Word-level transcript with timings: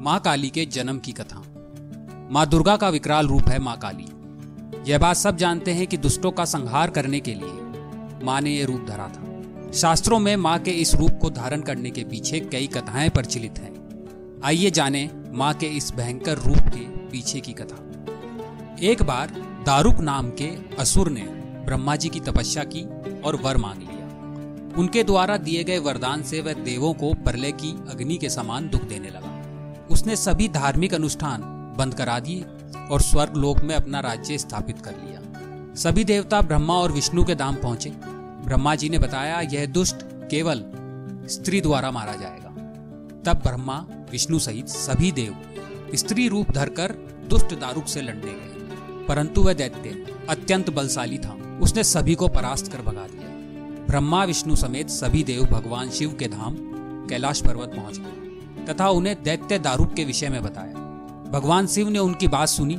माँ 0.00 0.20
काली 0.20 0.50
के 0.50 0.66
जन्म 0.66 0.98
की 0.98 1.12
कथा। 1.12 1.42
माँ 2.30 2.46
दुर्गा 2.46 2.76
का 2.76 2.88
विकराल 2.88 3.26
रूप 3.26 3.48
है 3.48 3.58
माँ 3.58 3.76
काली। 3.76 4.06
यह 4.90 4.98
बात 4.98 5.16
सब 5.16 5.36
जानते 5.36 5.70
हैं 5.70 5.86
कि 5.86 5.96
दुष्टों 5.96 6.30
का 6.30 6.44
संहार 6.44 6.90
करने 6.90 7.20
के 7.20 7.34
लिए 7.34 8.24
माँ 8.24 8.40
ने 8.40 8.50
यह 8.50 8.66
रूप 8.66 8.86
धरा 8.88 9.08
था। 9.08 9.72
शास्त्रों 9.72 10.18
में 10.18 10.36
माँ 10.36 10.58
के 10.58 10.70
इस 10.70 10.94
रूप 10.94 11.10
को 11.22 11.30
धारण 11.30 11.60
करने 11.60 11.90
के 11.90 12.04
पीछे 12.04 12.40
कई 12.40 12.66
कथाएँ 12.66 13.10
प्रचलित 13.10 13.58
हैं। 13.58 13.72
आइए 14.44 14.70
जाने 14.70 15.10
माँ 15.32 15.54
के 15.54 15.66
इस 15.66 15.92
भयंकर 15.94 16.38
रूप 16.38 16.58
के 16.58 16.86
पीछे 17.08 17.40
की 17.40 17.52
कथा। 17.52 18.04
एक 18.82 19.02
बार 19.02 19.30
दारुक 19.66 19.96
नाम 19.96 20.30
के 20.30 20.48
असुर 20.78 21.10
ने 21.10 21.22
ब्रह्मा 21.64 21.96
जी 21.96 22.08
की 22.08 22.20
तपस्या 22.20 22.64
की 22.64 22.82
और 23.20 23.36
वर 23.36 23.56
मांग 23.56 23.78
लिया। 23.78 24.06
उनके 24.78 25.04
द्वारा 25.04 25.36
दिए 25.36 25.64
गए 25.64 25.78
वरदान 25.78 26.22
से 26.22 26.40
वह 26.40 26.52
देवों 26.52 26.94
को 26.94 27.14
प्रलय 27.14 27.52
की 27.52 27.70
अग्नि 27.70 28.16
के 28.16 28.28
समान 28.28 28.68
दुख 28.68 28.82
देने 28.82 29.08
लगा। 29.08 29.29
उसने 30.00 30.16
सभी 30.16 30.48
धार्मिक 30.48 30.94
अनुष्ठान 30.94 31.40
बंद 31.78 31.94
करा 31.94 32.20
दिए 32.20 32.46
और 32.90 33.00
स्वर्ग 33.00 33.34
लोक 33.34 33.60
में 33.60 33.74
अपना 33.74 34.00
राज्य 34.00 34.38
स्थापित 34.38 34.80
कर 34.80 34.90
लिया। 34.90 35.20
सभी 35.74 36.04
देवता 36.04 36.40
ब्रह्मा 36.40 36.74
और 36.74 36.92
विष्णु 36.92 37.24
के 37.24 37.34
दाम 37.34 37.54
पहुँचे। 37.54 37.90
ब्रह्मा 38.44 38.74
जी 38.74 38.88
ने 38.88 38.98
बताया, 38.98 39.40
यह 39.40 39.66
दुष्ट 39.66 39.96
केवल 40.02 40.58
स्त्री 41.26 41.60
द्वारा 41.60 41.90
मारा 41.90 42.12
जाएगा। 42.12 42.48
तब 43.24 43.38
ब्रह्मा, 43.38 43.86
विष्णु 44.10 44.38
सहित 44.38 44.68
सभी 44.68 45.12
देव 45.12 45.36
स्त्री 45.94 46.28
रूप 46.28 46.50
धरकर 46.50 46.92
दुष्ट 47.30 47.60
दारुक 47.60 47.86
से 47.86 48.02
लड़ने 48.02 48.20
गए। 48.20 48.76
परंतु 49.08 49.42
वह 49.42 49.52
दैत्य 49.52 50.16
अत्यंत 50.30 50.70
बलशाली 50.70 51.18
था। 51.18 51.58
उसने 51.62 51.84
सभी 51.84 52.14
को 52.14 52.28
परास्त 52.28 52.72
कर 52.72 52.82
भगा 52.82 53.06
दिया। 53.06 53.28
ब्रह्मा, 53.86 54.24
विष्णु 54.24 54.56
समेत 54.56 54.88
सभी 54.88 55.22
देव 55.22 55.44
भगवान 55.44 55.90
शिव 55.90 56.12
के 56.12 56.26
धाम, 56.26 56.56
कैलाश 57.06 57.40
पर्वत 57.40 57.68
पहुँच 57.68 57.98
गए। 57.98 58.29
तथा 58.70 58.88
उन्हें 58.88 59.22
दैत्य 59.22 59.58
दारूप 59.58 59.94
के 59.94 60.04
विषय 60.04 60.28
में 60.28 60.42
बताया। 60.42 60.88
भगवान 61.32 61.66
शिव 61.66 61.88
ने 61.88 61.98
उनकी 61.98 62.28
बात 62.28 62.48
सुनी। 62.48 62.78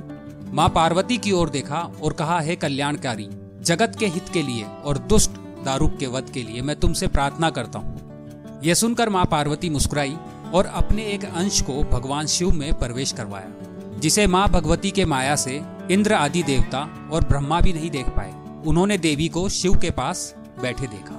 माँ 0.53 0.67
पार्वती 0.70 1.17
की 1.17 1.31
ओर 1.31 1.50
देखा 1.50 1.80
और 2.03 2.14
कहा, 2.14 2.39
है 2.39 2.56
कल्याणकारी, 2.56 3.28
जगत 3.61 3.95
के 4.00 4.08
हित 4.08 4.30
के 4.30 4.42
लिए 4.42 4.66
और 4.86 4.97
दुष्ट 4.97 5.31
दारूप 5.66 5.97
के 6.00 6.08
वध 6.08 6.30
के 6.30 6.44
लिए 6.44 6.62
मैं 6.62 6.75
तुमसे 6.75 7.08
प्रार्थना 7.08 7.50
करता 7.50 7.80
हूँ 7.80 8.59
यह 8.64 8.73
सुनकर 8.73 9.09
माँ 9.09 9.25
पार्वती 9.25 9.69
मुस्कुराई 9.69 10.16
और 10.53 10.66
अपने 10.66 11.03
एक 11.03 11.25
अंश 11.25 11.62
को 11.62 11.84
भगवान 11.84 12.28
शिव 12.28 12.52
में 12.52 12.73
प्रवेश 12.80 13.12
करवाया, 13.12 14.00
जिसे 14.00 14.28
माँ 14.28 14.47
भगवती 14.50 14.92
के 14.92 15.06
माया 15.06 15.36
से 15.36 15.62
इंद्र 15.92 16.14
आदि 16.14 16.44
देवता 16.44 16.88
और 17.12 17.23
ब्रह्मा 17.23 17.59
भी 17.62 17.73
नहीं 17.73 17.89
देख 17.89 18.09
पाए। 18.09 18.34
उन्होंने 18.67 18.97
देवी 18.97 19.28
को 19.28 19.47
शिव 19.50 19.78
के 19.78 19.92
पास 19.92 20.34
बैठे 20.62 20.88
देखा। 20.88 21.17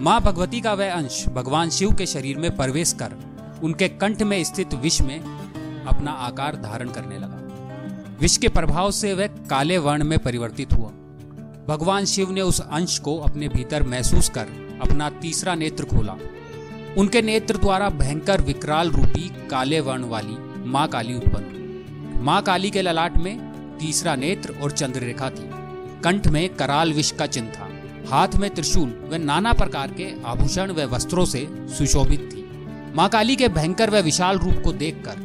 माँ 0.00 0.20
भगवती 0.20 0.60
का 0.60 0.72
वह 0.74 0.92
अंश 0.92 1.24
भगवान 1.28 1.70
शिव 1.70 1.94
के 1.94 2.06
शरीर 2.06 2.38
में 2.38 2.56
प्रवेश 2.56 2.92
कर 2.92 3.14
उनके 3.62 3.88
कंठ 3.88 4.22
में 4.22 4.44
स्थित 4.44 4.74
विष 4.74 5.00
में 5.00 5.20
अपना 5.86 6.10
आकार 6.10 6.56
धारण 6.56 6.88
करने 6.88 7.18
लगा। 7.18 7.42
विष 8.20 8.36
के 8.36 8.48
प्रभाव 8.48 8.90
से 8.90 9.14
वह 9.14 9.26
काले 9.26 9.78
वर्ण 9.78 10.04
में 10.04 10.18
परिवर्तित 10.18 10.72
हुआ। 10.72 10.88
भगवान 11.68 12.04
शिव 12.04 12.30
ने 12.30 12.40
उस 12.40 12.60
अंश 12.60 12.98
को 12.98 13.18
अपने 13.18 13.48
भीतर 13.48 13.82
महसूस 13.82 14.28
कर 14.28 14.46
अपना 14.82 15.10
तीसरा 15.10 15.54
नेत्र 15.54 15.84
खोला। 15.84 16.16
उनके 16.98 17.22
नेत्र 17.22 17.56
द्वारा 17.56 17.88
भयंकर 17.88 18.40
विकराल 18.40 18.90
रूपी 18.90 19.48
काले 19.50 19.80
वर्ण 19.80 20.04
वाली 20.04 20.36
माँ 20.68 20.88
काली 20.88 21.14
उत्पन्न। 21.14 21.56
माँ 22.22 22.42
काली 22.42 22.70
के 22.70 22.82
ललाट 22.82 23.16
में 23.16 23.46
तीसरा 23.80 24.16
नेत्र 24.16 24.54
और 24.62 24.70
चंद्ररेखा 24.70 25.30
थी। 25.30 25.50
कंठ 26.00 26.26
में 26.26 26.54
कराल 26.54 26.92
विष 26.92 27.10
का 27.10 27.26
चिन्ह 27.26 27.50
था। 27.50 27.68
हाथ 28.08 28.28
में 28.36 28.54
त्रिशूल 28.54 29.08
व 29.12 29.14
नाना 29.14 29.52
प्रकार 29.52 29.88
के 29.88 30.24
आभूषण 30.24 30.72
व 30.72 30.80
वस्त्रों 30.80 31.24
से 31.24 31.48
सुशोभित 31.52 32.30
थी। 32.32 32.45
माँ 32.94 33.08
काली 33.08 33.36
के 33.36 33.48
भयंकर 33.48 33.90
व 33.90 33.96
विशाल 33.96 34.38
रूप 34.38 34.62
को 34.64 34.72
देखकर 34.72 35.18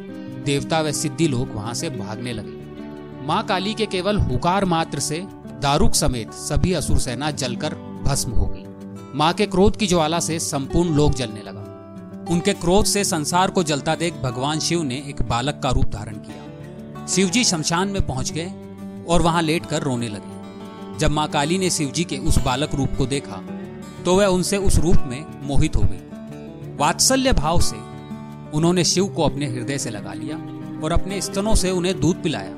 देवता 0.46 0.80
व 0.80 0.92
सिद्धि 0.92 1.28
लोग 1.28 1.54
वहाँ 1.54 1.74
से 1.74 1.90
भागने 1.90 2.32
लगे। 2.32 3.26
माँ 3.26 3.42
काली 3.46 3.74
के 3.74 3.86
केवल 3.86 4.18
हुकार 4.18 4.64
मात्र 4.64 5.00
से 5.00 5.18
दारुक 5.62 5.94
समेत 5.94 6.32
सभी 6.32 6.72
असुर 6.72 6.98
सेना 6.98 7.30
जलकर 7.30 7.74
भस्म 8.04 8.32
हो 8.32 8.46
गई। 8.46 8.64
माँ 9.14 9.32
के 9.32 9.46
क्रोध 9.46 9.76
की 9.76 9.86
ज्वाला 9.86 10.20
से 10.20 10.38
संपूर्ण 10.38 10.94
लोग 10.94 11.14
जलने 11.14 11.42
लगा। 11.42 11.60
उनके 12.30 12.52
क्रोध 12.54 12.84
से 12.84 13.04
संसार 13.04 13.50
को 13.50 13.62
जलता 13.62 13.94
देख 13.94 14.14
भगवान 14.14 14.60
शिव 14.60 14.82
ने 14.82 15.02
एक 15.08 15.22
बालक 15.22 15.60
का 15.62 15.70
रूप 15.70 15.84
धारण 15.84 16.16
किया। 16.18 17.06
शिवजी 17.06 17.44
शमशान 17.44 17.88
में 17.88 18.06
पहुँच 18.06 18.32
गए 18.32 18.52
और 19.08 19.22
वहाँ 19.22 19.42
लेट 19.42 19.66
कर 19.66 19.82
रोने 19.82 20.08
लगे। 20.08 20.98
जब 20.98 21.10
माँ 21.10 21.28
काली 21.28 21.58
ने 21.58 21.70
शिवजी 21.70 22.04
के 22.04 22.18
उस 22.18 22.38
बालक 22.38 22.74
रूप 22.74 22.96
को 22.98 23.06
देखा 23.06 23.42
तो 24.04 24.16
वह 24.16 24.26
उनसे 24.26 24.56
उस 24.56 24.76
रूप 24.78 25.04
में 25.06 25.24
मोहित 25.42 25.76
हो 25.76 25.82
गई। 25.82 25.98
वात्सल्य 26.82 27.32
भाव 27.32 27.60
से 27.60 27.76
उन्होंने 28.56 28.84
शिव 28.84 29.06
को 29.06 29.22
अपने 29.22 29.46
हृदय 29.46 29.78
से 29.78 29.90
लगा 29.90 30.12
लिया 30.12 30.36
और 30.84 30.92
अपने 30.92 31.20
स्तनों 31.20 31.54
से 31.54 31.70
उन्हें 31.70 32.00
दूध 32.00 32.22
पिलाया। 32.22 32.54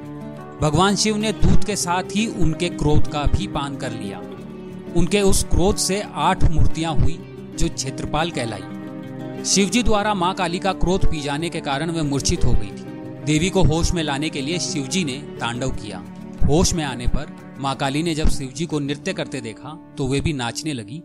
भगवान 0.61 0.97
शिव 0.97 1.17
ने 1.17 1.33
दूध 1.33 1.65
के 1.65 1.77
साथ 1.77 2.17
ही 2.17 2.27
उनके 2.27 2.69
क्रोध 2.69 3.11
का 3.13 3.25
भी 3.27 3.47
पान 3.47 3.77
कर 3.77 3.93
लिया। 3.93 4.19
उनके 4.97 5.21
उस 5.21 5.45
क्रोध 5.45 5.77
से 5.77 6.01
आठ 6.15 6.45
मूर्तियाँ 6.45 6.95
हुई, 6.95 7.19
जो 7.59 7.69
क्षेत्रपाल 7.69 8.31
कहलाई। 8.31 9.45
शिवजी 9.45 9.83
द्वारा 9.83 10.15
माँ 10.15 10.35
काली 10.35 10.59
का 10.59 10.73
क्रोध 10.73 11.07
पी 11.07 11.21
जाने 11.21 11.51
के 11.51 11.61
कारण 11.61 11.91
वे 11.91 12.03
मूर्छित 12.03 12.45
हो 12.45 12.53
गई 12.53 12.71
थी। 12.71 13.25
देवी 13.25 13.51
को 13.51 13.65
होश 13.65 13.93
में 13.93 14.03
लाने 14.03 14.29
के 14.29 14.41
लिए 14.41 14.59
शिवजी 14.63 15.05
ने 15.05 15.19
तांडव 15.41 15.77
किया। 15.77 16.03
होश 16.47 16.75
में 16.75 16.85
आने 16.85 17.07
पर 17.07 17.37
माँ 17.61 17.77
काली 17.77 18.03
ने 18.03 18.15
जब 18.15 18.29
शिवजी 18.31 18.67
को 18.67 18.79
नृत्य 18.81 19.13
करते 19.13 19.41
देखा 19.41 19.79
तो 19.99 20.09
वे 20.09 20.21
भी 20.21 20.33
नाचने 20.33 20.73
लगी, 20.73 21.03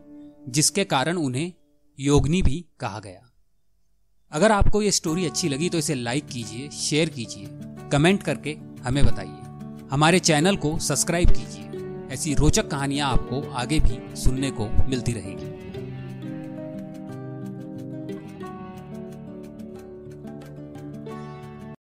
जिसके 0.49 0.83
कारण 0.85 1.17
उन्हें 1.17 1.51
योगनी 1.99 2.41
भी 2.41 2.65
कहा 2.79 2.99
गया। 2.99 3.21
अगर 4.31 4.51
आपको 4.51 4.81
ये 4.81 4.91
स्टोरी 4.91 5.25
अच्छी 5.25 5.49
लगी 5.49 5.69
तो 5.69 5.77
इसे 5.77 5.95
लाइक 5.95 6.27
कीजिए 6.27 6.69
शेयर 6.69 7.09
कीजिए 7.09 7.47
कमेंट 7.91 8.23
करके 8.23 8.57
हमें 8.81 9.05
बताइए। 9.05 9.87
हमारे 9.91 10.19
चैनल 10.19 10.55
को 10.55 10.77
सब्सक्राइब 10.79 11.29
कीजिए। 11.29 11.65
ऐसी 12.13 12.33
रोचक 12.33 12.67
कहानियाँ 12.67 13.11
आपको 13.11 13.41
आगे 13.51 13.79
भी 13.79 14.15
सुनने 14.15 14.51
को 14.51 14.69
मिलती 14.87 15.11
रहेगी। 15.11 15.58